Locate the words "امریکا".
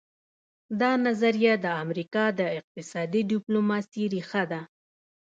1.83-2.23